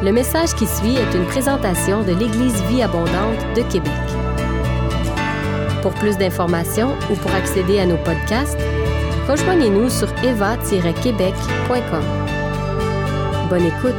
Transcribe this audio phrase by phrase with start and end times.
[0.00, 3.90] Le message qui suit est une présentation de l'Église Vie Abondante de Québec.
[5.82, 8.60] Pour plus d'informations ou pour accéder à nos podcasts,
[9.26, 12.04] rejoignez-nous sur eva-québec.com.
[13.50, 13.96] Bonne écoute!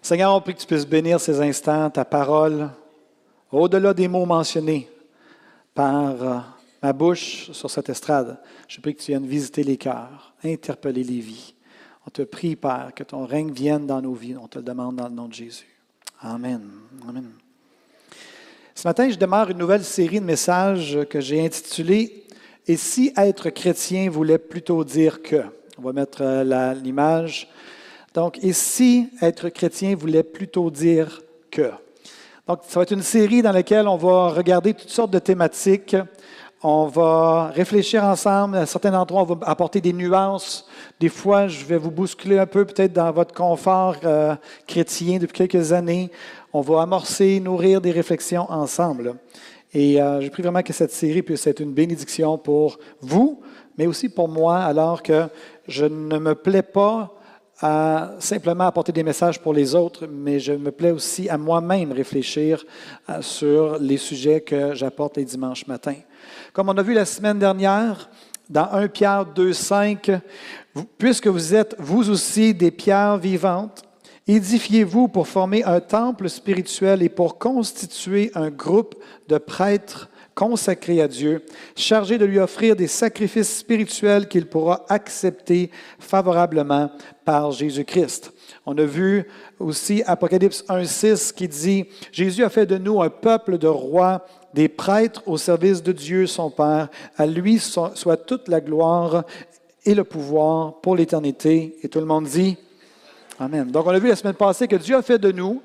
[0.00, 2.70] Seigneur, on prie que tu puisses bénir ces instants, ta parole,
[3.52, 4.88] au-delà des mots mentionnés
[5.74, 6.38] par euh,
[6.82, 8.38] ma bouche sur cette estrade.
[8.66, 11.54] Je prie que tu viennes visiter les cœurs, interpeller les vies.
[12.06, 14.36] On te prie, Père, que ton règne vienne dans nos vies.
[14.36, 15.68] On te le demande dans le nom de Jésus.
[16.20, 16.62] Amen.
[17.08, 17.30] Amen.
[18.74, 22.24] Ce matin, je démarre une nouvelle série de messages que j'ai intitulée
[22.66, 25.42] Et si être chrétien voulait plutôt dire que?
[25.78, 27.48] On va mettre euh, l'image.
[28.14, 31.70] Donc, et si être chrétien voulait plutôt dire que.
[32.48, 35.96] Donc, ça va être une série dans laquelle on va regarder toutes sortes de thématiques.
[36.60, 38.56] On va réfléchir ensemble.
[38.56, 40.66] À certains endroits, on va apporter des nuances.
[40.98, 44.34] Des fois, je vais vous bousculer un peu, peut-être dans votre confort euh,
[44.66, 46.10] chrétien depuis quelques années.
[46.52, 49.14] On va amorcer, nourrir des réflexions ensemble.
[49.72, 53.40] Et euh, je prie vraiment que cette série puisse être une bénédiction pour vous,
[53.78, 55.28] mais aussi pour moi, alors que
[55.68, 57.14] je ne me plais pas
[57.62, 61.92] à simplement apporter des messages pour les autres, mais je me plais aussi à moi-même
[61.92, 62.64] réfléchir
[63.08, 66.00] euh, sur les sujets que j'apporte les dimanches matins.
[66.52, 68.10] Comme on a vu la semaine dernière,
[68.50, 70.10] dans 1 Pierre 2, 5,
[70.98, 73.82] puisque vous êtes vous aussi des pierres vivantes,
[74.26, 78.96] édifiez-vous pour former un temple spirituel et pour constituer un groupe
[79.28, 81.42] de prêtres consacré à Dieu,
[81.76, 86.90] chargé de lui offrir des sacrifices spirituels qu'il pourra accepter favorablement
[87.24, 88.32] par Jésus-Christ.
[88.66, 89.26] On a vu
[89.58, 94.68] aussi Apocalypse 1.6 qui dit, Jésus a fait de nous un peuple de rois, des
[94.68, 96.88] prêtres au service de Dieu son Père.
[97.16, 99.24] À lui soit toute la gloire
[99.84, 101.76] et le pouvoir pour l'éternité.
[101.82, 102.56] Et tout le monde dit,
[103.38, 103.70] Amen.
[103.70, 105.62] Donc on a vu la semaine passée que Dieu a fait de nous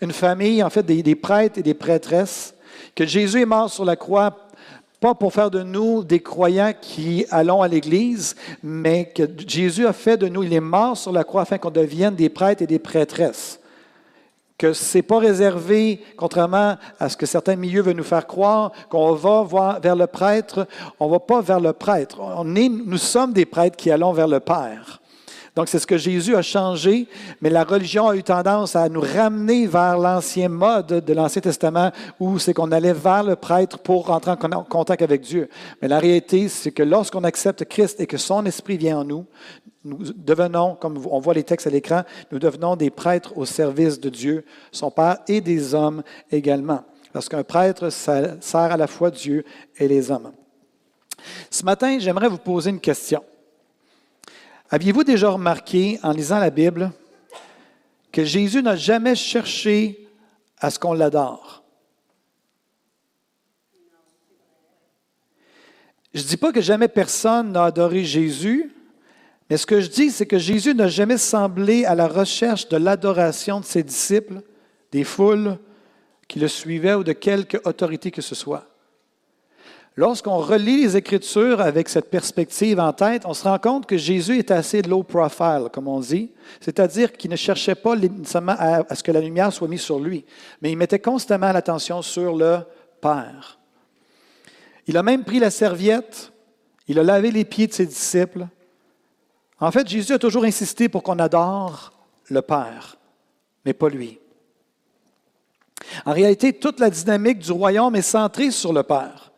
[0.00, 2.54] une famille, en fait, des, des prêtres et des prêtresses
[2.94, 4.36] que Jésus est mort sur la croix,
[5.00, 9.94] pas pour faire de nous des croyants qui allons à l'Église, mais que Jésus a
[9.94, 12.66] fait de nous, il est mort sur la croix afin qu'on devienne des prêtres et
[12.66, 13.58] des prêtresses.
[14.58, 19.14] Que ce pas réservé, contrairement à ce que certains milieux veulent nous faire croire, qu'on
[19.14, 20.66] va vers le prêtre.
[20.98, 22.18] On ne va pas vers le prêtre.
[22.20, 24.99] On est, nous sommes des prêtres qui allons vers le Père.
[25.60, 27.06] Donc, c'est ce que Jésus a changé,
[27.42, 31.90] mais la religion a eu tendance à nous ramener vers l'ancien mode de l'Ancien Testament
[32.18, 35.50] où c'est qu'on allait vers le prêtre pour rentrer en contact avec Dieu.
[35.82, 39.26] Mais la réalité, c'est que lorsqu'on accepte Christ et que son esprit vient en nous,
[39.84, 44.00] nous devenons, comme on voit les textes à l'écran, nous devenons des prêtres au service
[44.00, 46.84] de Dieu, son Père et des hommes également.
[47.12, 48.38] Parce qu'un prêtre sert
[48.72, 49.44] à la fois Dieu
[49.76, 50.32] et les hommes.
[51.50, 53.22] Ce matin, j'aimerais vous poser une question.
[54.72, 56.92] Aviez-vous déjà remarqué, en lisant la Bible,
[58.12, 60.08] que Jésus n'a jamais cherché
[60.58, 61.64] à ce qu'on l'adore?
[66.14, 68.72] Je ne dis pas que jamais personne n'a adoré Jésus,
[69.48, 72.76] mais ce que je dis, c'est que Jésus n'a jamais semblé à la recherche de
[72.76, 74.40] l'adoration de ses disciples,
[74.92, 75.58] des foules
[76.28, 78.69] qui le suivaient ou de quelque autorité que ce soit.
[80.00, 84.38] Lorsqu'on relit les Écritures avec cette perspective en tête, on se rend compte que Jésus
[84.38, 89.02] est assez low profile, comme on dit, c'est-à-dire qu'il ne cherchait pas nécessairement à, ce
[89.02, 90.24] que la lumière soit mise sur lui,
[90.62, 92.60] mais il mettait constamment l'attention sur le
[93.02, 93.58] Père.
[94.86, 96.32] Il a même pris la serviette,
[96.88, 98.46] il a lavé les pieds de ses disciples.
[99.60, 101.92] En fait, Jésus a toujours insisté pour qu'on adore
[102.30, 102.96] le Père,
[103.66, 104.18] mais pas lui.
[106.06, 109.29] En réalité, toute la dynamique du royaume est centrée sur le Père.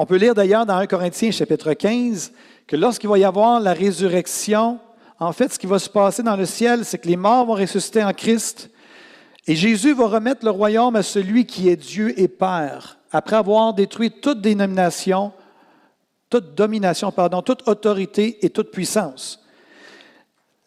[0.00, 2.30] On peut lire d'ailleurs dans 1 Corinthiens chapitre 15
[2.68, 4.78] que lorsqu'il va y avoir la résurrection,
[5.18, 7.54] en fait, ce qui va se passer dans le ciel, c'est que les morts vont
[7.54, 8.70] ressusciter en Christ
[9.48, 13.74] et Jésus va remettre le royaume à celui qui est Dieu et Père, après avoir
[13.74, 15.32] détruit toute dénomination,
[16.30, 19.44] toute domination, pardon, toute autorité et toute puissance.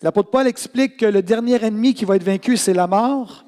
[0.02, 3.46] L'apôtre Paul explique que le dernier ennemi qui va être vaincu, c'est la mort.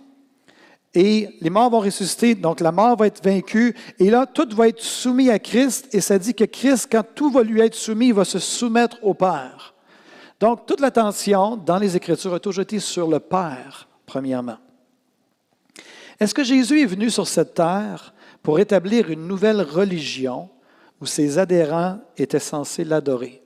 [0.96, 3.76] Et les morts vont ressusciter, donc la mort va être vaincue.
[3.98, 5.94] Et là, tout va être soumis à Christ.
[5.94, 8.98] Et ça dit que Christ, quand tout va lui être soumis, il va se soumettre
[9.02, 9.74] au Père.
[10.40, 14.58] Donc, toute l'attention dans les Écritures est toujours été sur le Père, premièrement.
[16.20, 18.14] Est-ce que Jésus est venu sur cette terre
[18.44, 20.50] pour établir une nouvelle religion
[21.02, 23.42] où ses adhérents étaient censés l'adorer?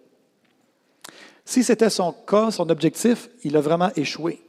[1.45, 4.41] Si c'était son cas, son objectif, il a vraiment échoué.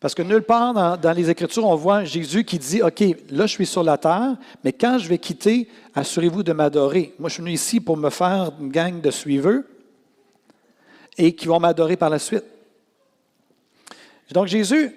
[0.00, 3.00] Parce que nulle part dans, les Écritures, on voit Jésus qui dit, OK,
[3.30, 7.14] là, je suis sur la terre, mais quand je vais quitter, assurez-vous de m'adorer.
[7.18, 9.66] Moi, je suis venu ici pour me faire une gang de suiveux
[11.16, 12.44] et qui vont m'adorer par la suite.
[14.30, 14.94] Donc, Jésus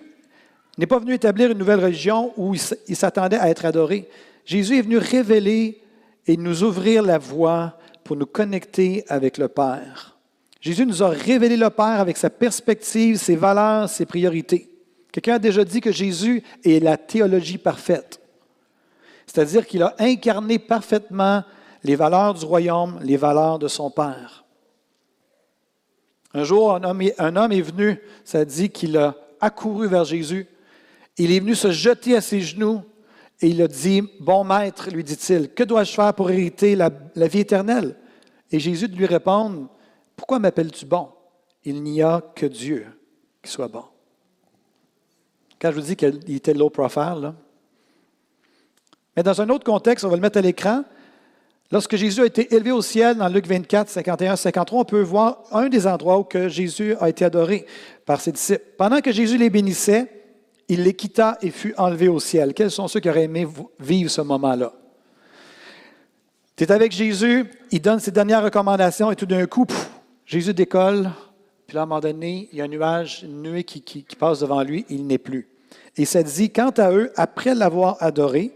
[0.77, 4.07] n'est pas venu établir une nouvelle religion où il s'attendait à être adoré.
[4.45, 5.81] Jésus est venu révéler
[6.27, 10.15] et nous ouvrir la voie pour nous connecter avec le Père.
[10.59, 14.70] Jésus nous a révélé le Père avec sa perspective, ses valeurs, ses priorités.
[15.11, 18.21] Quelqu'un a déjà dit que Jésus est la théologie parfaite.
[19.25, 21.43] C'est-à-dire qu'il a incarné parfaitement
[21.83, 24.45] les valeurs du royaume, les valeurs de son Père.
[26.33, 27.01] Un jour, un homme,
[27.51, 30.47] est venu, ça dit qu'il a accouru vers Jésus.
[31.17, 32.81] Il est venu se jeter à ses genoux
[33.41, 37.27] et il a dit, Bon maître, lui dit-il, que dois-je faire pour hériter la, la
[37.27, 37.97] vie éternelle?
[38.49, 39.67] Et Jésus lui répond,
[40.15, 41.09] Pourquoi m'appelles-tu bon?
[41.65, 42.85] Il n'y a que Dieu
[43.43, 43.83] qui soit bon.
[45.61, 47.33] Quand je vous dis qu'il était low profile.
[49.15, 50.83] Mais dans un autre contexte, on va le mettre à l'écran.
[51.71, 55.43] Lorsque Jésus a été élevé au ciel, dans Luc 24, 51, 53, on peut voir
[55.51, 57.67] un des endroits où que Jésus a été adoré
[58.07, 58.63] par ses disciples.
[58.75, 60.07] Pendant que Jésus les bénissait,
[60.67, 62.55] il les quitta et fut enlevé au ciel.
[62.55, 63.47] Quels sont ceux qui auraient aimé
[63.79, 64.73] vivre ce moment-là?
[66.55, 69.67] Tu es avec Jésus, il donne ses dernières recommandations et tout d'un coup,
[70.25, 71.11] Jésus décolle,
[71.71, 74.41] puis là, à un moment donné, il y a un nuage, une nuée qui, passe
[74.41, 75.47] devant lui, il n'est plus.
[75.95, 78.51] Et ça dit, quant à eux, après l'avoir adoré,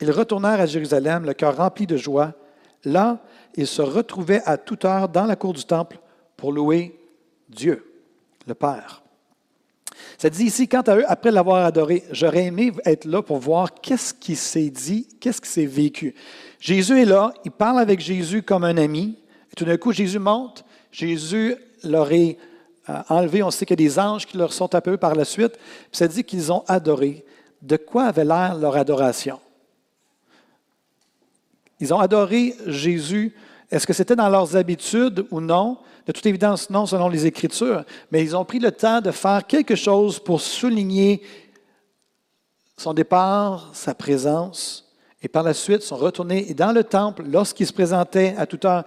[0.00, 2.32] ils retournèrent à Jérusalem, le cœur rempli de joie.
[2.82, 3.18] Là,
[3.56, 5.98] ils se retrouvaient à toute heure dans la cour du temple
[6.38, 6.98] pour louer
[7.50, 7.92] Dieu,
[8.46, 9.02] le Père.
[10.16, 13.74] Ça dit ici, quant à eux, après l'avoir adoré, j'aurais aimé être là pour voir
[13.74, 16.14] qu'est-ce qui s'est dit, qu'est-ce qui s'est vécu.
[16.58, 19.18] Jésus est là, il parle avec Jésus comme un ami.
[19.52, 22.38] Et tout d'un coup, Jésus monte, Jésus leur est
[23.08, 23.42] enlevé.
[23.42, 25.56] On sait qu'il y a des anges qui leur sont apparus par la suite.
[25.56, 27.24] Puis ça dit qu'ils ont adoré.
[27.60, 29.40] De quoi avait l'air leur adoration?
[31.80, 33.34] Ils ont adoré Jésus.
[33.72, 35.78] Est-ce que c'était dans leurs habitudes ou non?
[36.06, 37.84] De toute évidence, non, selon les Écritures.
[38.12, 41.22] Mais ils ont pris le temps de faire quelque chose pour souligner
[42.76, 44.92] son départ, sa présence.
[45.22, 47.24] Et par la suite, sont retournés dans le temple.
[47.26, 48.84] Lorsqu'ils se présentaient à toute heure,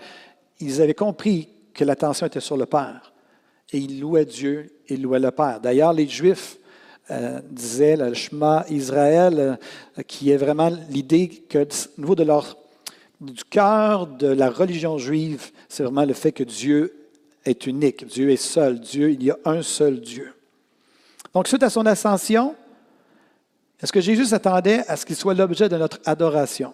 [0.62, 3.13] ils avaient compris que l'attention était sur le Père
[3.71, 5.59] et ils louaient Dieu, ils louaient le Père.
[5.62, 6.57] D'ailleurs, les Juifs
[7.12, 9.57] euh, disaient le Shema Israël,
[9.97, 12.57] euh, qui est vraiment l'idée que, au niveau de leur,
[13.21, 16.94] du cœur de la religion juive, c'est vraiment le fait que Dieu
[17.45, 20.33] est unique, Dieu est seul, Dieu, il y a un seul Dieu.
[21.33, 22.56] Donc, suite à son ascension,
[23.81, 26.74] est-ce que Jésus s'attendait à ce qu'il soit l'objet de notre adoration?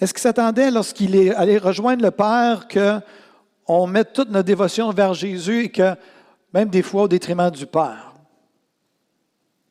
[0.00, 2.98] Est-ce qu'il s'attendait, lorsqu'il est allé rejoindre le Père, que
[3.66, 5.94] on met toute notre dévotion vers Jésus et que
[6.52, 8.14] même des fois au détriment du Père?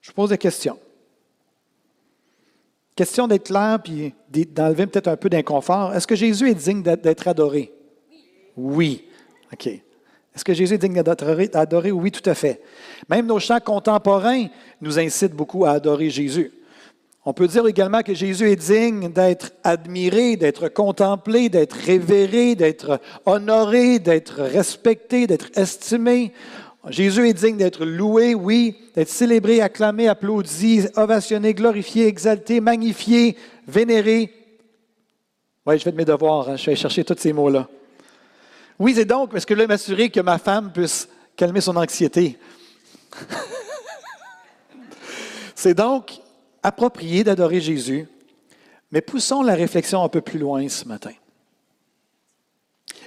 [0.02, 0.80] Je pose des questions.
[2.96, 5.94] Question d'être clair puis d'enlever peut-être un peu d'inconfort.
[5.94, 7.74] Est-ce que Jésus est digne d'être adoré?
[8.56, 9.08] Oui.
[9.54, 9.68] OK.
[9.68, 11.92] Est-ce que Jésus est digne d'être adoré?
[11.92, 12.62] Oui, tout à fait.
[13.10, 14.48] Même nos chants contemporains
[14.82, 16.52] nous incitent beaucoup à adorer Jésus.
[17.26, 23.02] On peut dire également que Jésus est digne d'être admiré, d'être contemplé, d'être révéré, d'être
[23.26, 26.34] honoré, d'être respecté, d'être estimé.
[26.88, 33.36] Jésus est digne d'être loué, oui, d'être célébré, acclamé, applaudi, ovationné, glorifié, exalté, magnifié,
[33.68, 34.34] vénéré.
[35.66, 37.68] Oui, je fais de mes devoirs, hein, je vais chercher tous ces mots-là.
[38.80, 42.40] Oui, c'est donc parce que je veux m'assurer que ma femme puisse calmer son anxiété?
[45.54, 46.22] c'est donc
[46.64, 48.08] approprié d'adorer Jésus,
[48.92, 51.14] mais poussons la réflexion un peu plus loin ce matin.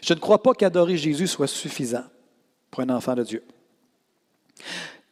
[0.03, 2.05] Je ne crois pas qu'adorer Jésus soit suffisant
[2.71, 3.45] pour un enfant de Dieu.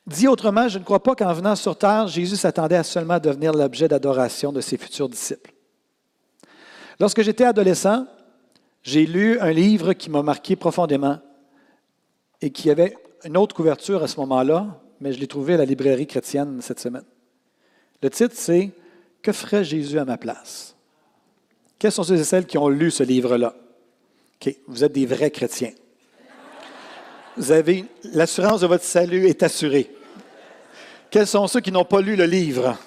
[0.07, 3.53] Dit autrement, je ne crois pas qu'en venant sur terre, Jésus s'attendait à seulement devenir
[3.53, 5.53] l'objet d'adoration de ses futurs disciples.
[6.99, 8.07] Lorsque j'étais adolescent,
[8.83, 11.19] j'ai lu un livre qui m'a marqué profondément
[12.41, 15.65] et qui avait une autre couverture à ce moment-là, mais je l'ai trouvé à la
[15.65, 17.05] librairie chrétienne cette semaine.
[18.03, 18.71] Le titre, c'est
[19.23, 20.75] Que ferait Jésus à ma place?
[21.79, 23.55] Quels sont ceux et celles qui ont lu ce livre-là?
[24.67, 25.73] Vous êtes des vrais chrétiens.
[27.37, 29.91] Vous avez l'assurance de votre salut est assurée.
[31.11, 32.79] Quels sont ceux qui n'ont pas lu le livre?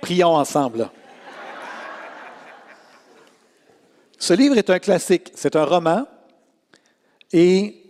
[0.00, 0.90] Prions ensemble.
[4.18, 5.32] Ce livre est un classique.
[5.34, 6.06] C'est un roman
[7.32, 7.82] et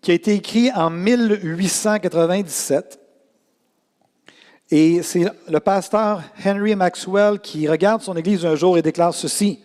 [0.00, 3.00] qui a été écrit en 1897
[4.70, 9.60] et c'est le pasteur Henry Maxwell qui regarde son Église un jour et déclare ceci.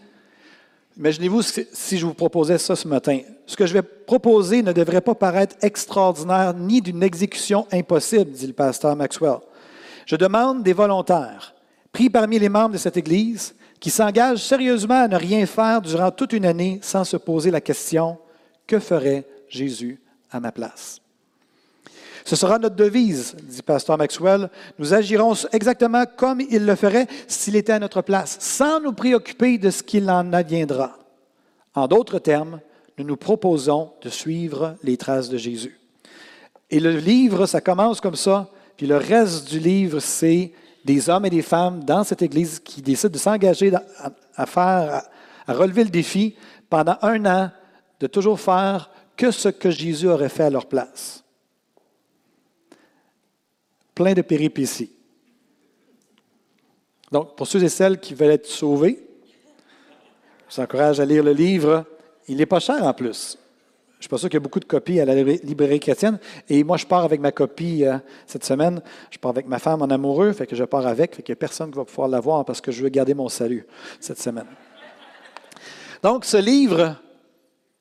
[0.98, 3.20] Imaginez-vous si je vous proposais ça ce matin.
[3.46, 8.48] Ce que je vais proposer ne devrait pas paraître extraordinaire ni d'une exécution impossible, dit
[8.48, 9.40] le pasteur Maxwell.
[10.06, 11.54] Je demande des volontaires,
[11.92, 16.12] pris parmi les membres de cette Église, qui s'engagent sérieusement à ne rien faire durant
[16.12, 18.18] toute une année sans se poser la question,
[18.66, 20.00] que ferait Jésus
[20.32, 21.02] à ma place?
[22.26, 24.50] Ce sera notre devise, dit Pasteur Maxwell.
[24.80, 29.60] Nous agirons exactement comme il le ferait s'il était à notre place, sans nous préoccuper
[29.60, 30.98] de ce qu'il en adviendra.
[31.76, 32.62] En d'autres termes,
[32.98, 35.80] nous nous proposons de suivre les traces de Jésus.
[36.72, 40.52] Et le livre, ça commence comme ça, puis le reste du livre, c'est
[40.84, 43.72] des hommes et des femmes dans cette Église qui décident de s'engager
[44.36, 45.04] à faire,
[45.46, 46.36] à relever le défi
[46.72, 47.52] pendant un an
[48.00, 51.25] de toujours faire que ce que Jésus aurait fait à leur place
[53.96, 54.92] plein de péripéties.
[57.12, 59.00] Donc, pour ceux et celles qui veulent être sauvés,
[60.50, 61.86] je vous encourage à lire le livre.
[62.28, 63.38] Il n'est pas cher en plus.
[63.94, 66.20] Je ne suis pas sûr qu'il y a beaucoup de copies à la librairie chrétienne.
[66.50, 67.98] Et moi, je pars avec ma copie euh,
[68.28, 68.82] cette semaine.
[69.10, 71.72] Je pars avec ma femme en amoureux, fait que je pars avec, fait qu'il personne
[71.72, 73.66] qui va pouvoir l'avoir parce que je veux garder mon salut
[74.00, 74.48] cette semaine.
[76.04, 76.98] Donc, ce livre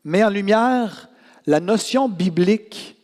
[0.04, 1.08] met en lumière
[1.46, 2.96] la notion biblique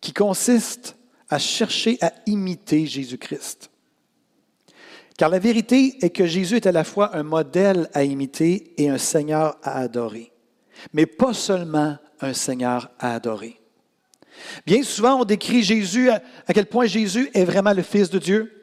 [0.00, 0.95] qui consiste
[1.28, 3.70] à chercher à imiter Jésus-Christ.
[5.18, 8.90] Car la vérité est que Jésus est à la fois un modèle à imiter et
[8.90, 10.30] un Seigneur à adorer.
[10.92, 13.58] Mais pas seulement un Seigneur à adorer.
[14.66, 16.20] Bien souvent, on décrit Jésus, à,
[16.52, 18.55] quel point Jésus est vraiment le Fils de Dieu,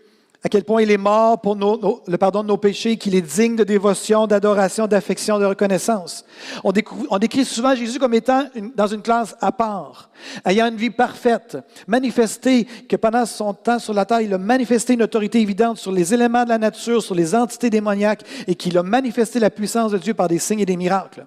[0.45, 3.55] à quel point il est mort pour le pardon de nos péchés, qu'il est digne
[3.55, 6.25] de dévotion, d'adoration, d'affection, de reconnaissance.
[6.65, 8.45] On, décrit souvent Jésus comme étant
[8.75, 10.09] dans une classe à part,
[10.45, 11.57] ayant une vie parfaite,
[11.87, 15.93] manifesté que pendant son temps sur la terre, il a manifesté une autorité évidente sur
[15.93, 19.93] les éléments de la nature, sur les entités démoniaques, et qu'il a manifesté la puissance
[19.93, 21.25] de Dieu par des signes et des miracles.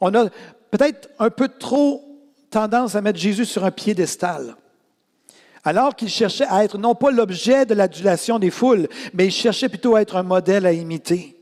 [0.00, 0.26] On a
[0.70, 2.04] peut-être un peu trop
[2.50, 4.54] tendance à mettre Jésus sur un piédestal
[5.64, 9.68] alors qu'il cherchait à être non pas l'objet de l'adulation des foules, mais il cherchait
[9.68, 11.36] plutôt à être un modèle à imiter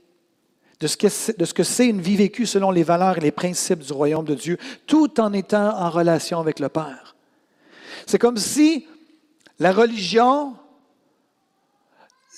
[0.80, 0.96] de ce
[1.54, 4.56] que c'est une vie vécue selon les valeurs et les principes du royaume de Dieu,
[4.86, 7.16] tout en étant en relation avec le Père.
[8.06, 8.86] C'est comme si
[9.58, 10.54] la religion,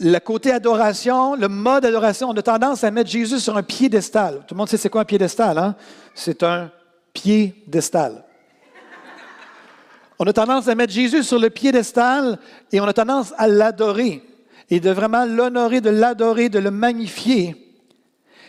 [0.01, 4.45] le côté adoration, le mode adoration, on a tendance à mettre Jésus sur un piédestal.
[4.49, 5.77] Tout le monde sait c'est quoi un piédestal, hein?
[6.13, 6.73] C'est un
[7.13, 8.25] piédestal.
[10.25, 12.39] On a tendance à mettre Jésus sur le piédestal
[12.71, 14.23] et on a tendance à l'adorer
[14.71, 17.57] et de vraiment l'honorer, de l'adorer, de le magnifier.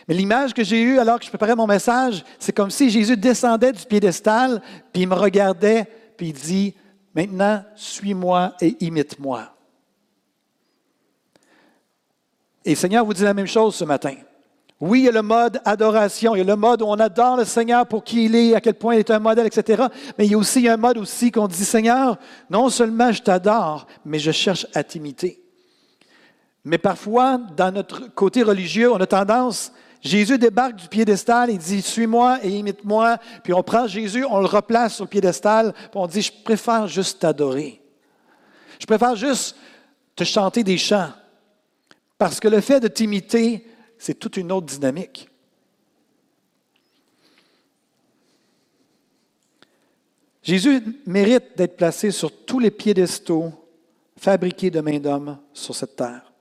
[0.06, 3.16] Mais l'image que j'ai eue alors que je préparais mon message, c'est comme si Jésus
[3.16, 4.62] descendait du piédestal,
[4.92, 6.74] puis il me regardait, puis il dit,
[7.12, 9.52] maintenant, suis-moi et imite-moi.
[12.64, 14.14] Et le Seigneur vous dit la même chose ce matin.
[14.80, 17.36] Oui, il y a le mode adoration, il y a le mode où on adore
[17.36, 19.84] le Seigneur pour qui il est, à quel point il est un modèle, etc.
[20.18, 22.18] Mais il y a aussi un mode aussi qu'on dit, Seigneur,
[22.50, 25.40] non seulement je t'adore, mais je cherche à t'imiter.
[26.64, 31.80] Mais parfois, dans notre côté religieux, on a tendance, Jésus débarque du piédestal, il dit,
[31.80, 36.06] suis-moi et imite-moi, puis on prend Jésus, on le replace sur le piédestal, puis on
[36.06, 37.80] dit, je préfère juste t'adorer.
[38.78, 39.56] Je préfère juste
[40.16, 41.10] te chanter des chants.
[42.18, 43.66] Parce que le fait de t'imiter,
[44.04, 45.30] c'est toute une autre dynamique.
[50.42, 53.50] Jésus mérite d'être placé sur tous les piédestaux
[54.18, 56.34] fabriqués de main d'homme sur cette terre.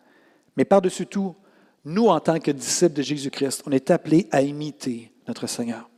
[0.57, 1.37] Mais par-dessus tout,
[1.85, 5.89] nous, en tant que disciples de Jésus-Christ, on est appelés à imiter notre Seigneur.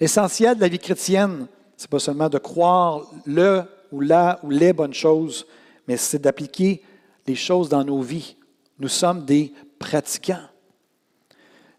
[0.00, 4.48] L'essentiel de la vie chrétienne, ce n'est pas seulement de croire le ou la ou
[4.48, 5.46] les bonnes choses,
[5.86, 6.82] mais c'est d'appliquer
[7.26, 8.36] les choses dans nos vies.
[8.78, 10.46] Nous sommes des pratiquants.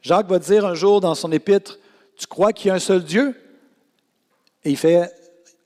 [0.01, 1.79] Jacques va dire un jour dans son épître,
[2.17, 3.33] tu crois qu'il y a un seul Dieu?
[4.65, 5.09] Et il fait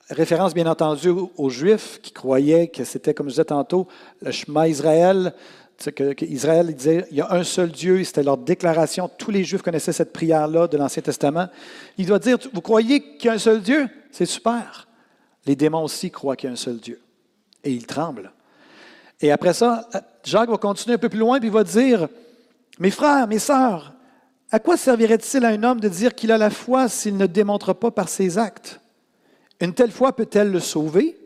[0.08, 3.88] référence, bien entendu, aux Juifs qui croyaient que c'était, comme je disais tantôt,
[4.22, 5.34] le chemin Israël.
[5.84, 9.10] Que, que Israël disait, il y a un seul Dieu, c'était leur déclaration.
[9.18, 11.48] Tous les Juifs connaissaient cette prière-là de l'Ancien Testament.
[11.98, 13.86] Il doit dire, vous croyez qu'il y a un seul Dieu?
[14.10, 14.88] C'est super.
[15.44, 16.98] Les démons aussi croient qu'il y a un seul Dieu.
[17.62, 18.32] Et ils tremblent.
[19.20, 19.86] Et après ça,
[20.24, 22.08] Jacques va continuer un peu plus loin, puis il va dire,
[22.78, 23.94] mes frères, mes sœurs,
[24.50, 27.72] à quoi servirait-il à un homme de dire qu'il a la foi s'il ne démontre
[27.72, 28.80] pas par ses actes?
[29.60, 31.18] Une telle foi peut-elle le sauver?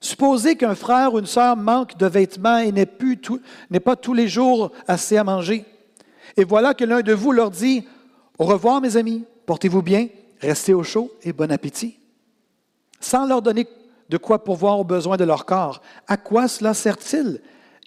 [0.00, 4.72] Supposez qu'un frère ou une sœur manque de vêtements et n'est pas tous les jours
[4.88, 5.66] assez à manger.
[6.36, 7.86] Et voilà que l'un de vous leur dit,
[8.38, 10.08] Au revoir mes amis, portez-vous bien,
[10.40, 11.98] restez au chaud et bon appétit.
[13.00, 13.66] Sans leur donner
[14.08, 15.82] de quoi pourvoir aux besoins de leur corps.
[16.08, 17.40] À quoi cela sert-il?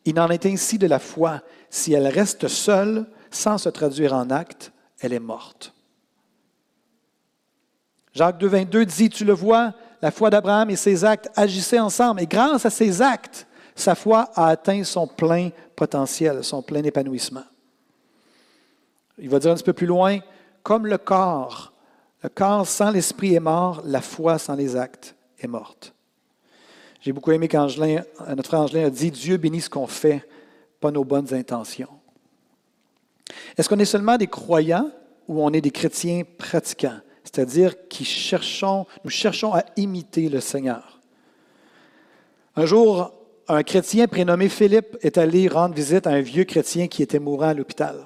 [0.05, 1.41] Il en est ainsi de la foi.
[1.69, 5.73] Si elle reste seule, sans se traduire en actes, elle est morte.
[8.13, 12.21] Jacques 2, 22 dit, tu le vois, la foi d'Abraham et ses actes agissaient ensemble.
[12.21, 17.43] Et grâce à ces actes, sa foi a atteint son plein potentiel, son plein épanouissement.
[19.17, 20.19] Il va dire un petit peu plus loin,
[20.61, 21.73] comme le corps,
[22.23, 25.93] le corps sans l'esprit est mort, la foi sans les actes est morte.
[27.03, 30.25] J'ai beaucoup aimé quand notre frère Angelin a dit Dieu bénit ce qu'on fait,
[30.79, 31.89] pas nos bonnes intentions.
[33.57, 34.89] Est-ce qu'on est seulement des croyants
[35.27, 41.01] ou on est des chrétiens pratiquants, c'est-à-dire qui cherchons, nous cherchons à imiter le Seigneur?
[42.55, 43.11] Un jour,
[43.49, 47.49] un chrétien prénommé Philippe est allé rendre visite à un vieux chrétien qui était mourant
[47.49, 47.97] à l'hôpital.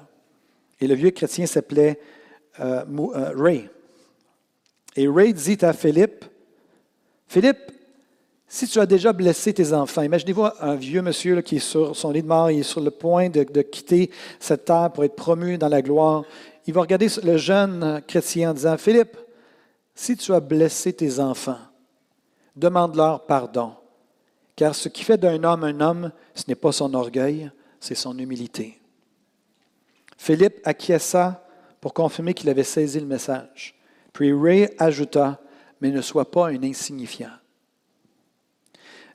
[0.80, 2.00] Et le vieux chrétien s'appelait
[2.58, 2.82] euh,
[3.14, 3.70] euh, Ray.
[4.96, 6.24] Et Ray dit à Philippe,
[7.28, 7.77] Philippe,
[8.50, 12.10] si tu as déjà blessé tes enfants, imaginez-vous un vieux monsieur qui est sur son
[12.10, 15.58] lit de mort, il est sur le point de, quitter cette terre pour être promu
[15.58, 16.24] dans la gloire.
[16.66, 19.18] Il va regarder le jeune chrétien en disant, Philippe,
[19.94, 21.58] si tu as blessé tes enfants,
[22.56, 23.72] demande-leur pardon.
[24.56, 28.18] Car ce qui fait d'un homme un homme, ce n'est pas son orgueil, c'est son
[28.18, 28.80] humilité.
[30.16, 31.46] Philippe acquiesça
[31.80, 33.74] pour confirmer qu'il avait saisi le message.
[34.12, 35.38] Puis Ray ajouta,
[35.80, 37.30] mais ne sois pas un insignifiant.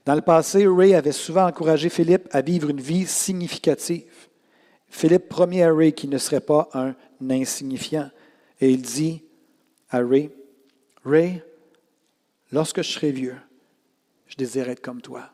[0.06, 4.28] Dans le passé, Ray avait souvent encouragé Philippe à vivre une vie significative.
[4.88, 6.94] Philippe promit à Ray qu'il ne serait pas un
[7.30, 8.10] insignifiant.
[8.60, 9.24] Et il dit
[9.90, 10.30] à Ray,
[11.06, 11.42] Ray,
[12.52, 13.38] lorsque je serai vieux,
[14.28, 15.30] je désire être comme toi.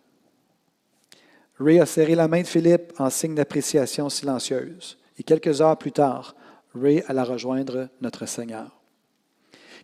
[1.59, 4.97] Ray a serré la main de Philippe en signe d'appréciation silencieuse.
[5.17, 6.35] Et quelques heures plus tard,
[6.75, 8.79] Ray alla rejoindre notre Seigneur.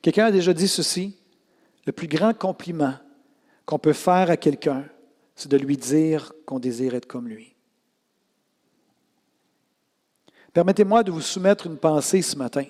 [0.02, 1.18] Quelqu'un a déjà dit ceci,
[1.86, 2.94] le plus grand compliment
[3.66, 4.86] qu'on peut faire à quelqu'un,
[5.36, 7.56] c'est de lui dire qu'on désire être comme lui.
[10.54, 12.66] Permettez-moi de vous soumettre une pensée ce matin,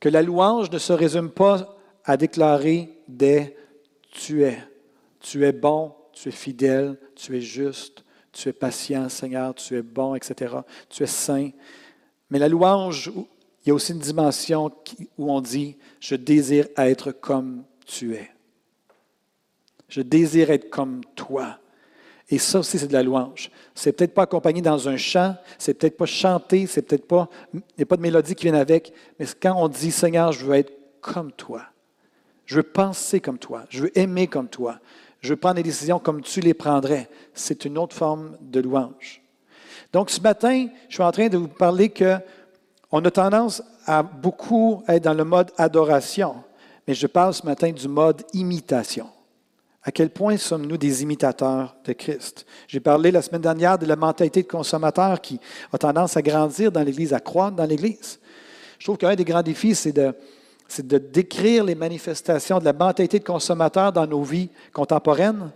[0.00, 3.56] que la louange ne se résume pas à déclarer des
[4.10, 4.58] tu es.
[5.20, 9.82] Tu es bon, tu es fidèle, tu es juste, tu es patient, Seigneur, tu es
[9.82, 10.56] bon, etc.
[10.88, 11.50] Tu es saint.
[12.30, 14.70] Mais la louange, il y a aussi une dimension
[15.18, 18.33] où on dit, je désire être comme tu es.
[19.88, 21.58] Je désire être comme toi.
[22.30, 23.50] Et ça aussi, c'est de la louange.
[23.74, 27.60] C'est peut-être pas accompagné dans un chant, c'est peut-être pas chanté, c'est peut-être pas, il
[27.76, 30.54] n'y a pas de mélodie qui vient avec, mais quand on dit Seigneur, je veux
[30.54, 31.62] être comme toi,
[32.46, 34.78] je veux penser comme toi, je veux aimer comme toi,
[35.20, 39.22] je veux prendre des décisions comme tu les prendrais, c'est une autre forme de louange.
[39.92, 42.16] Donc ce matin, je suis en train de vous parler que
[42.90, 46.36] on a tendance à beaucoup être dans le mode adoration,
[46.88, 49.08] mais je parle ce matin du mode imitation.
[49.86, 52.46] À quel point sommes-nous des imitateurs de Christ?
[52.66, 55.38] J'ai parlé la semaine dernière de la mentalité de consommateur qui
[55.70, 58.18] a tendance à grandir dans l'Église, à croître dans l'Église.
[58.78, 60.14] Je trouve qu'un des grands défis, c'est de,
[60.78, 65.50] de décrire les manifestations de la mentalité de consommateur dans nos vies contemporaines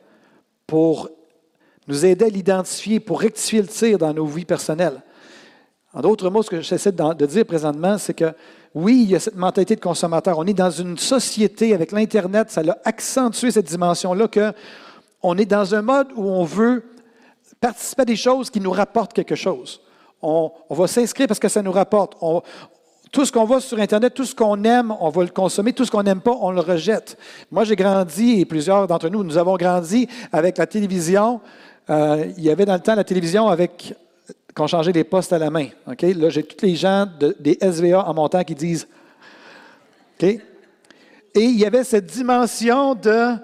[0.67, 1.09] pour
[1.87, 5.03] nous aider à l'identifier, pour rectifier le tir dans nos vies personnelles.
[5.95, 8.35] En d'autres mots, ce que j'essaie de dire présentement, c'est que
[8.75, 10.39] oui, il y a cette mentalité de consommateur.
[10.39, 15.75] On est dans une société avec l'Internet, ça a accentué cette dimension-là qu'on est dans
[15.75, 16.85] un mode où on veut
[17.61, 19.81] participer à des choses qui nous rapportent quelque chose.
[20.21, 22.17] On, va s'inscrire parce que ça nous rapporte.
[23.13, 25.73] tout ce qu'on voit sur Internet, tout ce qu'on aime, on va le consommer.
[25.73, 27.17] Tout ce qu'on n'aime pas, on le rejette.
[27.51, 31.41] Moi, j'ai grandi, et plusieurs d'entre nous, nous avons grandi avec la télévision.
[31.89, 33.95] Euh, il y avait dans le temps la télévision avec
[34.59, 35.69] qu'on changeait les postes à la main.
[35.87, 37.07] Là, j'ai tous les gens
[37.39, 38.89] des SVA en montant qui disent?
[40.21, 40.41] Et
[41.35, 43.37] il y avait cette dimension de,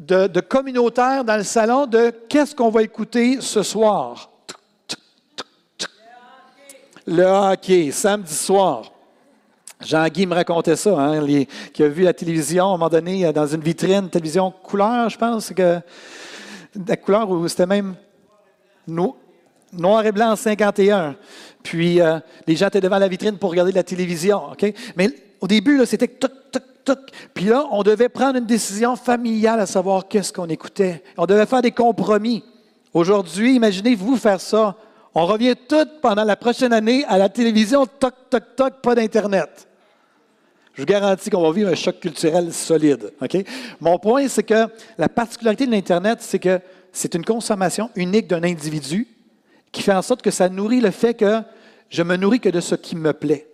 [0.00, 4.28] de, communautaire dans le salon de qu'est-ce qu'on va écouter ce soir?
[7.06, 8.92] Le hockey, samedi soir.
[9.80, 11.24] Jean-Guy me racontait ça, hein,
[11.72, 15.18] qui a vu la télévision à un moment donné dans une vitrine, télévision couleur, je
[15.18, 15.78] pense, que
[16.88, 17.94] la couleur où c'était même
[19.78, 21.16] noir et blanc en 51.
[21.62, 24.42] Puis euh, les gens étaient devant la vitrine pour regarder la télévision.
[24.96, 25.10] Mais
[25.40, 26.98] au début, c'était toc, toc, toc.
[27.34, 31.02] Puis là, on devait prendre une décision familiale à savoir qu'est-ce qu'on écoutait.
[31.16, 32.44] On devait faire des compromis.
[32.94, 34.76] Aujourd'hui, imaginez-vous faire ça.
[35.14, 39.66] On revient tout pendant la prochaine année à la télévision, toc, toc, toc, pas d'Internet.
[40.74, 43.12] Je vous garantis qu'on va vivre un choc culturel solide.
[43.80, 46.60] Mon point, c'est que la particularité de l'Internet, c'est que
[46.92, 49.08] c'est une consommation unique d'un individu
[49.72, 51.42] qui fait en sorte que ça nourrit le fait que
[51.88, 53.48] je me nourris que de ce qui me plaît.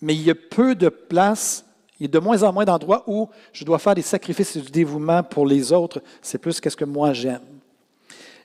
[0.00, 1.64] Mais il y a peu de place,
[1.98, 4.60] il y a de moins en moins d'endroits où je dois faire des sacrifices et
[4.60, 6.02] du dévouement pour les autres.
[6.22, 7.42] C'est plus qu'est-ce que moi j'aime.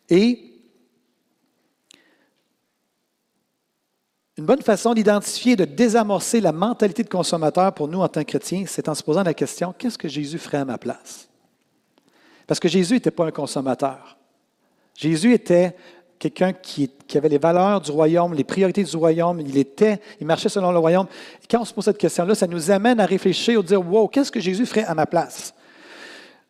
[0.10, 0.56] Et
[4.38, 8.28] Une bonne façon d'identifier, de désamorcer la mentalité de consommateur pour nous en tant que
[8.28, 11.30] chrétiens, c'est en se posant la question, qu'est-ce que Jésus ferait à ma place?
[12.46, 14.18] Parce que Jésus n'était pas un consommateur.
[14.94, 15.76] Jésus était
[16.20, 19.42] quelqu'un qui, avait les valeurs du royaume, les priorités du royaume.
[19.42, 21.08] Il était, il marchait selon le royaume.
[21.50, 24.32] Quand on se pose cette question-là, ça nous amène à réfléchir, à dire, wow, qu'est-ce
[24.32, 25.54] que Jésus ferait à ma place?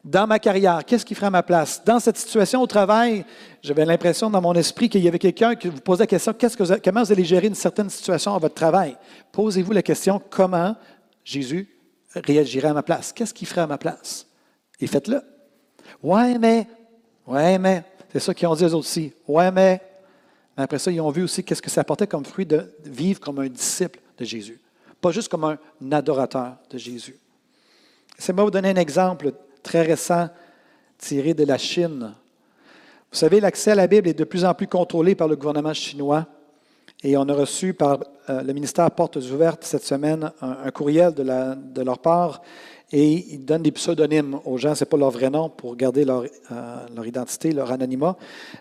[0.03, 1.81] Dans ma carrière, qu'est-ce qu'il ferait à ma place?
[1.83, 3.25] Dans cette situation au travail,
[3.63, 6.33] j'avais l'impression dans mon esprit qu'il y avait quelqu'un qui vous posait la question,
[6.83, 8.95] comment vous allez gérer une certaine situation à votre travail?
[9.31, 10.75] Posez-vous la question, comment
[11.23, 11.67] Jésus
[12.13, 13.11] réagirait à ma place?
[13.13, 14.27] Qu'est-ce qu'il ferait à ma place?
[14.79, 15.21] Et faites-le.
[16.03, 16.67] Ouais, mais,
[17.25, 17.83] ouais, mais,
[18.15, 19.11] c'est ça qu'ils ont dit eux aussi.
[19.27, 19.81] Ouais, mais.
[20.55, 23.39] après ça, ils ont vu aussi qu'est-ce que ça apportait comme fruit de vivre comme
[23.39, 24.57] un disciple de Jésus,
[25.01, 25.57] pas juste comme un
[25.91, 27.17] adorateur de Jésus.
[28.17, 30.29] C'est-moi vous donner un exemple très récent
[30.97, 32.13] tiré de la Chine.
[33.11, 35.73] Vous savez, l'accès à la Bible est de plus en plus contrôlé par le gouvernement
[35.73, 36.25] chinois.
[37.03, 37.99] Et on a reçu par
[38.29, 42.41] euh, le ministère Portes ouvertes cette semaine un, courriel de leur part
[42.91, 46.05] et ils donnent des pseudonymes aux gens, ce n'est pas leur vrai nom pour garder
[46.05, 48.15] leur, euh, identité, leur anonymat.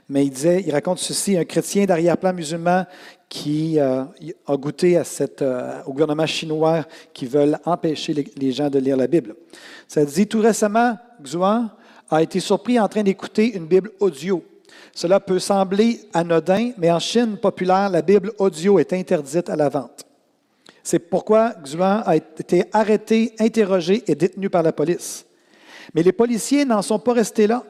[0.09, 2.87] Mais il disait, raconte ceci, un chrétien d'arrière-plan musulman
[3.29, 4.05] qui euh,
[4.47, 8.97] a goûté à cette, euh, au gouvernement chinois qui veulent empêcher les, gens de lire
[8.97, 9.35] la Bible.
[9.87, 11.71] Ça dit, tout récemment, Xuan
[12.11, 14.43] a été surpris en train d'écouter une Bible audio.
[14.95, 19.69] Cela peut sembler anodin, mais en Chine populaire, la Bible audio est interdite à la
[19.69, 20.07] vente.
[20.85, 25.25] C'est pourquoi Xuan a été arrêté, interrogé et détenu par la police.
[25.95, 27.65] Mais les policiers n'en sont pas restés là.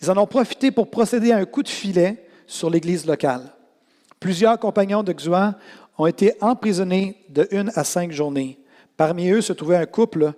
[0.00, 3.42] Ils en ont profité pour procéder à un coup de filet sur l'église locale.
[4.18, 5.54] Plusieurs compagnons de Xuan
[5.98, 8.58] ont été emprisonnés de une à cinq journées.
[8.96, 10.32] Parmi eux se trouvait un couple,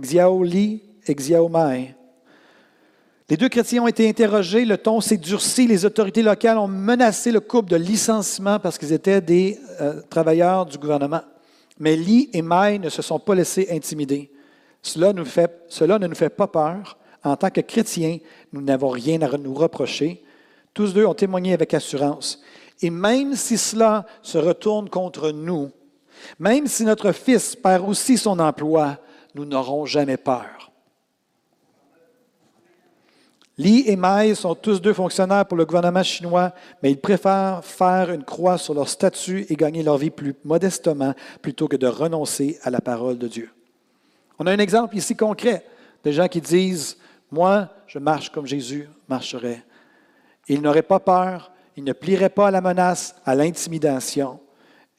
[0.00, 1.94] Xiao Li et Xiao Mai.
[3.28, 7.30] Les deux chrétiens ont été interrogés, le ton s'est durci, les autorités locales ont menacé
[7.30, 11.22] le couple de licenciement parce qu'ils étaient des euh, travailleurs du gouvernement.
[11.82, 14.30] Mais Li et Mai ne se sont pas laissés intimider.
[14.82, 15.12] Cela,
[15.68, 16.96] cela ne nous fait pas peur.
[17.24, 18.18] En tant que chrétiens,
[18.52, 20.22] nous n'avons rien à nous reprocher.
[20.72, 22.40] Tous deux ont témoigné avec assurance.
[22.82, 25.72] Et même si cela se retourne contre nous,
[26.38, 28.98] même si notre fils perd aussi son emploi,
[29.34, 30.61] nous n'aurons jamais peur.
[33.62, 38.10] Li et Mai sont tous deux fonctionnaires pour le gouvernement chinois, mais ils préfèrent faire
[38.10, 42.58] une croix sur leur statut et gagner leur vie plus modestement plutôt que de renoncer
[42.64, 43.50] à la parole de Dieu.
[44.40, 45.64] On a un exemple ici concret
[46.02, 46.96] de gens qui disent,
[47.30, 49.62] moi, je marche comme Jésus marcherait.
[50.48, 54.40] Ils n'auraient pas peur, ils ne plieraient pas à la menace, à l'intimidation,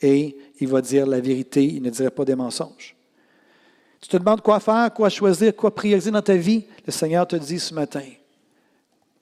[0.02, 2.96] et il va dire la vérité, il ne dirait pas des mensonges.
[4.00, 7.36] Tu te demandes quoi faire, quoi choisir, quoi prioriser dans ta vie, le Seigneur te
[7.36, 8.04] dit ce matin,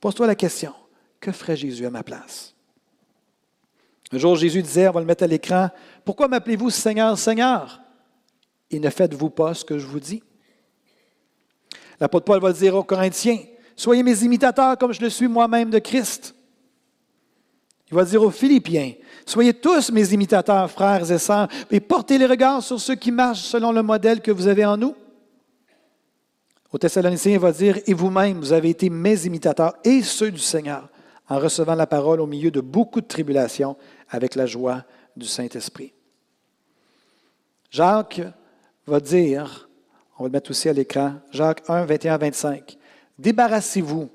[0.01, 0.73] Pose-toi la question,
[1.19, 2.55] que ferait Jésus à ma place?
[4.11, 5.69] Un jour, Jésus disait, on va le mettre à l'écran,
[6.03, 7.79] Pourquoi m'appelez-vous Seigneur, Seigneur?
[8.69, 10.23] Et ne faites-vous pas ce que je vous dis?
[11.99, 13.39] L'apôtre Paul va dire aux Corinthiens,
[13.75, 16.35] Soyez mes imitateurs comme je le suis moi-même de Christ.
[17.89, 18.93] Il va dire aux Philippiens,
[19.25, 23.43] Soyez tous mes imitateurs, frères et sœurs, et portez les regards sur ceux qui marchent
[23.43, 24.95] selon le modèle que vous avez en nous.
[26.71, 30.39] Au Thessaloniciens, il va dire, et vous-même, vous avez été mes imitateurs et ceux du
[30.39, 30.89] Seigneur,
[31.27, 33.75] en recevant la parole au milieu de beaucoup de tribulations
[34.09, 34.83] avec la joie
[35.15, 35.93] du Saint-Esprit.
[37.69, 38.21] Jacques
[38.87, 39.69] va dire,
[40.17, 42.77] on va le mettre aussi à l'écran, Jacques 1, 21, 25,
[43.19, 44.09] Débarrassez-vous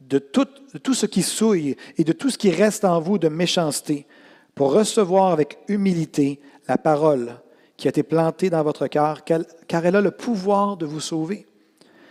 [0.00, 3.18] de tout, de tout ce qui souille et de tout ce qui reste en vous
[3.18, 4.06] de méchanceté,
[4.54, 7.36] pour recevoir avec humilité la parole
[7.76, 11.46] qui a été plantée dans votre cœur, car elle a le pouvoir de vous sauver.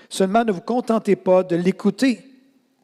[0.10, 2.26] Seulement, ne vous contentez pas de l'écouter.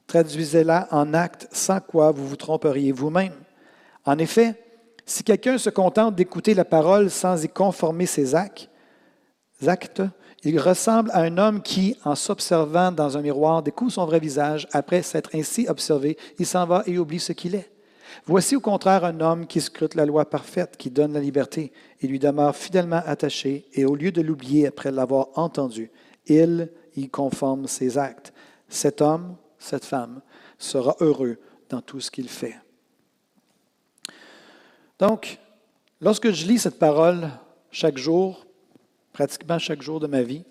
[0.08, 3.34] Traduisez-la en acte, sans quoi vous vous tromperiez vous-même.
[4.06, 4.54] En effet,
[5.06, 8.70] si quelqu'un se contente d'écouter la parole sans y conformer ses actes,
[10.44, 14.68] il ressemble à un homme qui, en s'observant dans un miroir, découvre son vrai visage.
[14.72, 17.72] Après s'être ainsi observé, il s'en va et oublie ce qu'il est.
[18.26, 22.08] Voici au contraire un homme qui scrute la loi parfaite, qui donne la liberté, et
[22.08, 25.92] lui demeure fidèlement attaché, et au lieu de l'oublier après l'avoir entendu,
[26.28, 28.34] il il conforme ses actes.
[28.68, 30.22] Cet homme, cette femme
[30.58, 31.38] sera heureux
[31.70, 32.56] dans tout ce qu'il fait.
[35.00, 35.40] Donc,
[36.00, 37.30] lorsque je lis cette parole
[37.72, 38.46] chaque jour,
[39.12, 40.46] pratiquement chaque jour de ma vie,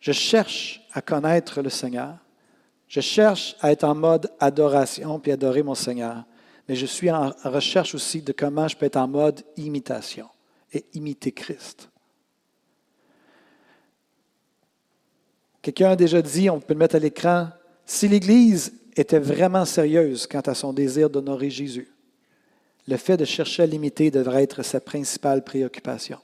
[0.00, 2.16] je cherche à connaître le Seigneur.
[2.88, 6.24] Je cherche à être en mode adoration puis adorer mon Seigneur.
[6.68, 10.28] Mais je suis en recherche aussi de comment je peux être en mode imitation
[10.72, 11.88] et imiter Christ.
[15.62, 17.48] Quelqu'un a déjà dit, on peut le mettre à l'écran,
[17.84, 21.92] si l'Église était vraiment sérieuse quant à son désir d'honorer Jésus,
[22.88, 26.18] le fait de chercher à l'imiter devrait être sa principale préoccupation.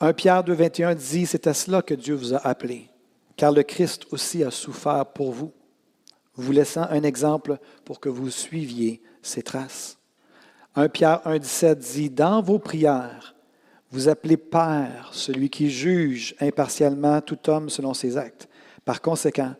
[0.00, 2.88] 1 Pierre 2, 21 dit, c'est à cela que Dieu vous a appelé,
[3.36, 5.52] car le Christ aussi a souffert pour vous,
[6.36, 9.98] vous laissant un exemple pour que vous suiviez ses traces.
[10.76, 13.34] 1 Pierre 1, 17 dit, dans vos prières,
[13.90, 18.48] vous appelez Père celui qui juge impartialement tout homme selon ses actes.
[18.84, 19.54] Par conséquent,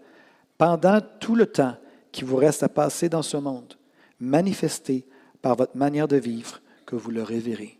[0.57, 1.77] pendant tout le temps
[2.13, 3.75] qui vous reste à passer dans ce monde,
[4.21, 5.07] manifestez
[5.41, 7.79] par votre manière de vivre que vous le révérez.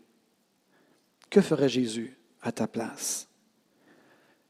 [1.29, 3.27] Que ferait Jésus à ta place?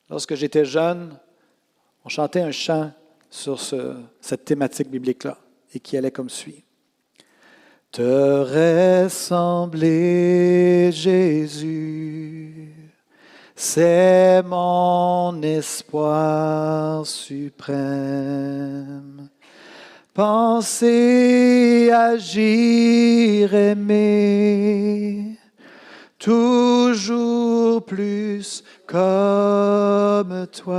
[0.10, 1.18] Lorsque j'étais jeune,
[2.06, 2.92] on chantait un chant
[3.30, 3.60] sur
[4.22, 5.38] cette thématique biblique-là
[5.74, 6.64] et qui allait comme suit.
[7.92, 12.72] Te ressembler, Jésus,
[13.56, 17.80] c'est mon espoir suprême.
[20.14, 25.38] Penser, agir, aimer
[26.20, 30.76] toujours plus comme toi.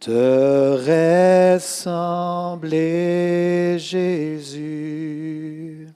[0.00, 5.86] Te ressembler, Jésus,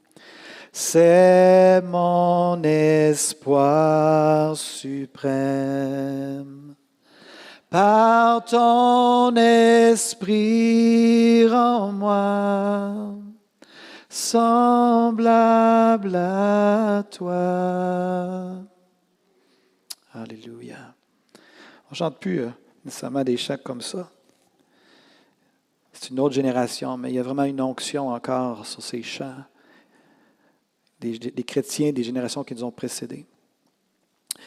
[0.71, 6.75] c'est mon espoir suprême.
[7.71, 12.93] Par ton esprit en moi,
[14.11, 15.15] semblable
[16.15, 18.53] à toi.
[20.13, 20.95] Alléluia.
[21.91, 22.51] On chante plus euh,
[22.85, 24.11] nécessairement des chants comme ça.
[25.93, 29.45] C'est une autre génération, mais il y a vraiment une onction encore sur ces chants
[31.01, 33.27] des, des chrétiens des générations qui nous ont précédés.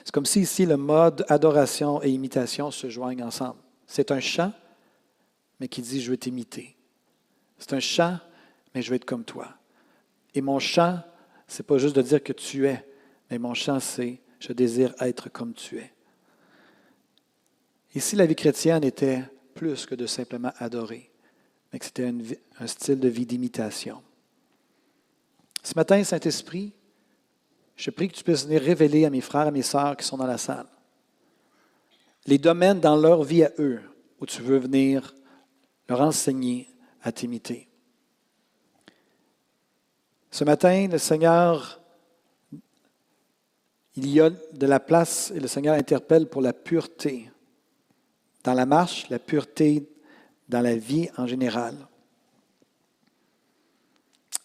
[0.03, 3.59] C'est comme si ici le mode adoration et imitation se joignent ensemble.
[3.85, 4.51] C'est un chant,
[5.59, 6.75] mais qui dit je veux t'imiter.
[7.57, 8.17] C'est un chant,
[8.73, 9.47] mais je veux être comme toi.
[10.35, 10.99] Et mon chant,
[11.47, 12.85] c'est pas juste de dire que tu es,
[13.29, 15.91] mais mon chant, c'est je désire être comme tu es.
[17.97, 19.23] Ici, la vie chrétienne était
[19.55, 21.09] plus que de simplement adorer,
[21.73, 22.13] mais que c'était
[22.59, 24.03] un style de vie d'imitation?
[25.63, 26.73] Ce matin, Saint-Esprit,
[27.75, 30.17] je prie que tu puisses venir révéler à mes frères et mes sœurs qui sont
[30.17, 30.67] dans la salle
[32.27, 33.81] les domaines dans leur vie à eux
[34.19, 35.15] où tu veux venir
[35.89, 36.69] leur enseigner
[37.01, 37.67] à t'imiter.
[40.29, 41.81] Ce matin, le Seigneur,
[43.95, 47.31] il y a de la place et le Seigneur interpelle pour la pureté
[48.47, 49.89] dans la marche, la pureté
[50.47, 51.75] dans la vie en général.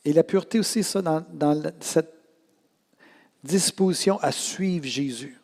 [0.04, 2.12] Et la pureté aussi, ça, dans, cette
[3.44, 5.40] disposition à suivre Jésus,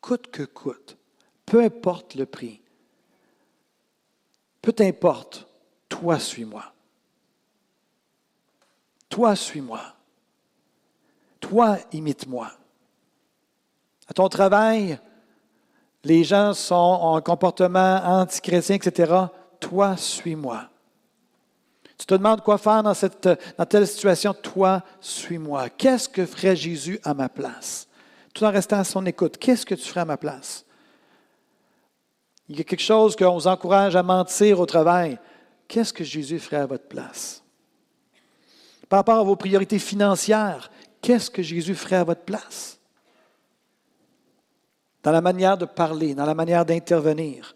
[0.00, 0.96] coûte que coûte,
[1.44, 2.60] peu importe le prix,
[4.60, 5.46] peu importe,
[5.88, 6.72] toi suis-moi.
[9.08, 9.94] Toi, suis-moi.
[11.38, 12.50] Toi, imite-moi.
[14.08, 14.98] À ton travail,
[16.06, 19.12] les gens sont en comportement antichrétien, etc.
[19.58, 20.68] Toi, suis-moi.
[21.98, 24.32] Tu te demandes quoi faire dans, cette, dans telle situation?
[24.32, 25.68] Toi, suis-moi.
[25.70, 27.88] Qu'est-ce que ferait Jésus à ma place?
[28.32, 29.36] Tout en restant à son écoute.
[29.38, 30.64] Qu'est-ce que tu ferais à ma place?
[32.48, 35.18] Il y a quelque chose qu'on vous encourage à mentir au travail.
[35.66, 37.42] Qu'est-ce que Jésus ferait à votre place?
[38.88, 40.70] Par rapport à vos priorités financières,
[41.02, 42.75] qu'est-ce que Jésus ferait à votre place?
[45.06, 47.54] Dans la manière de parler, dans la manière d'intervenir,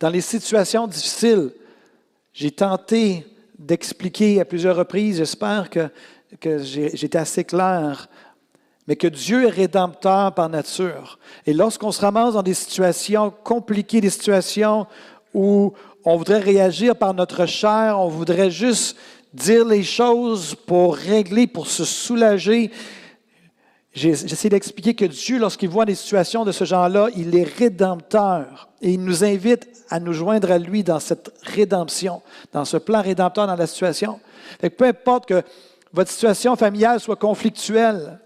[0.00, 1.52] dans les situations difficiles,
[2.32, 3.24] j'ai tenté
[3.56, 5.90] d'expliquer à plusieurs reprises, j'espère que,
[6.40, 8.08] que j'étais assez clair,
[8.88, 11.20] mais que Dieu est rédempteur par nature.
[11.46, 14.88] Et lorsqu'on se ramasse dans des situations compliquées, des situations
[15.32, 15.72] où
[16.04, 18.96] on voudrait réagir par notre chair, on voudrait juste
[19.32, 22.72] dire les choses pour régler, pour se soulager.
[23.98, 28.92] J'essaie d'expliquer que Dieu, lorsqu'il voit des situations de ce genre-là, il est rédempteur et
[28.92, 33.48] il nous invite à nous joindre à lui dans cette rédemption, dans ce plan rédempteur
[33.48, 34.20] dans la situation.
[34.76, 35.42] peu importe que
[35.92, 38.20] votre situation familiale soit conflictuelle,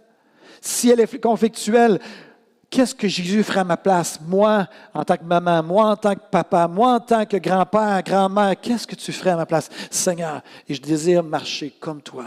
[0.61, 1.99] si elle est conflictuelle,
[2.73, 4.19] Qu'est-ce que Jésus ferait à ma place?
[4.27, 8.03] Moi, en tant que maman, moi, en tant que papa, moi, en tant que grand-père,
[8.03, 9.69] grand-mère, qu'est-ce que tu ferais à ma place?
[9.91, 12.25] Seigneur, et je désire marcher comme toi.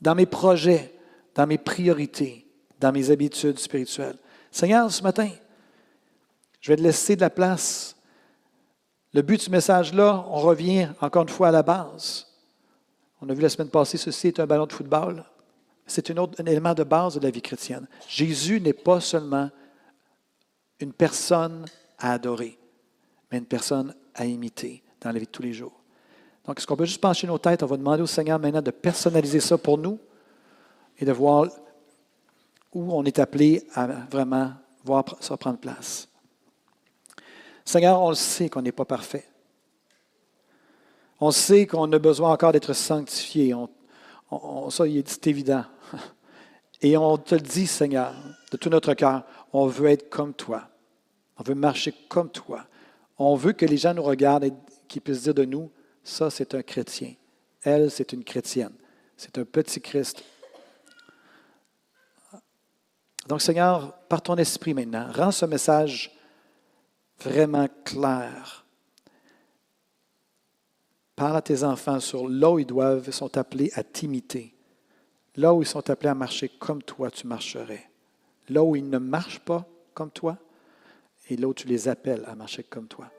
[0.00, 0.97] Dans mes projets,
[1.38, 2.44] dans mes priorités,
[2.80, 4.18] dans mes habitudes spirituelles.
[4.50, 5.30] Seigneur, ce matin,
[6.60, 7.94] je vais te laisser de la place.
[9.12, 12.26] Le but ce message-là, on revient encore une fois à la base.
[13.22, 15.24] On a vu la semaine passée, ceci est un ballon de football.
[15.86, 17.86] C'est un, autre, élément de base de la vie chrétienne.
[18.08, 19.48] Jésus n'est pas seulement
[20.80, 21.66] une personne
[22.00, 22.58] à adorer,
[23.30, 25.80] mais une personne à imiter dans la vie de tous les jours.
[26.44, 27.62] Donc, est-ce qu'on peut juste pencher nos têtes?
[27.62, 30.00] On va demander au Seigneur maintenant de personnaliser ça pour nous
[30.98, 31.48] et de voir
[32.72, 34.52] où on est appelé à vraiment
[34.84, 36.08] voir ça prendre place.
[37.64, 39.26] Seigneur, on le sait qu'on n'est pas parfait.
[41.20, 43.52] On sait qu'on a besoin encore d'être sanctifié.
[43.54, 45.64] On, ça, c'est évident.
[46.80, 48.14] Et on te le dit, Seigneur,
[48.52, 50.68] de tout notre cœur, on veut être comme toi.
[51.38, 52.64] On veut marcher comme toi.
[53.18, 54.52] On veut que les gens nous regardent et
[54.86, 55.70] qu'ils puissent dire de nous,
[56.04, 57.14] ça, c'est un chrétien.
[57.62, 58.72] Elle, c'est une chrétienne.
[59.16, 60.22] C'est un petit Christ.
[63.28, 66.10] Donc, Seigneur, par ton esprit maintenant, rends ce message
[67.20, 68.64] vraiment clair.
[71.14, 74.54] Parle à tes enfants sur là où ils doivent, ils sont appelés à t'imiter.
[75.36, 77.90] Là où ils sont appelés à marcher comme toi, tu marcherais.
[78.48, 80.38] Là où ils ne marchent pas comme toi,
[81.28, 83.10] et là où tu les appelles à marcher comme toi.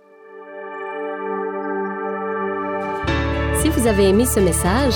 [3.61, 4.95] Si vous avez aimé ce message,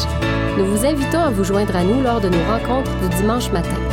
[0.58, 3.93] nous vous invitons à vous joindre à nous lors de nos rencontres du dimanche matin.